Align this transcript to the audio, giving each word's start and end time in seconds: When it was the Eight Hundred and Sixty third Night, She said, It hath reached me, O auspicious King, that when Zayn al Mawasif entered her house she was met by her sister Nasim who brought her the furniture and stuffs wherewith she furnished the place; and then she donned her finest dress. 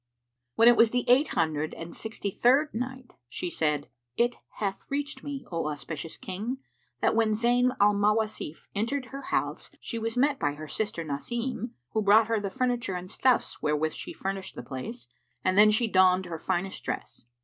When 0.55 0.67
it 0.67 0.75
was 0.75 0.89
the 0.89 1.07
Eight 1.07 1.27
Hundred 1.27 1.75
and 1.75 1.93
Sixty 1.93 2.31
third 2.31 2.73
Night, 2.73 3.13
She 3.27 3.51
said, 3.51 3.87
It 4.17 4.35
hath 4.55 4.89
reached 4.89 5.23
me, 5.23 5.45
O 5.51 5.67
auspicious 5.67 6.17
King, 6.17 6.57
that 7.01 7.15
when 7.15 7.33
Zayn 7.33 7.77
al 7.79 7.93
Mawasif 7.93 8.65
entered 8.73 9.05
her 9.13 9.21
house 9.21 9.69
she 9.79 9.99
was 9.99 10.17
met 10.17 10.39
by 10.39 10.53
her 10.53 10.67
sister 10.67 11.03
Nasim 11.05 11.73
who 11.91 12.01
brought 12.01 12.25
her 12.29 12.39
the 12.39 12.49
furniture 12.49 12.95
and 12.95 13.11
stuffs 13.11 13.61
wherewith 13.61 13.93
she 13.93 14.11
furnished 14.11 14.55
the 14.55 14.63
place; 14.63 15.07
and 15.45 15.55
then 15.55 15.69
she 15.69 15.87
donned 15.87 16.25
her 16.25 16.39
finest 16.39 16.83
dress. 16.83 17.25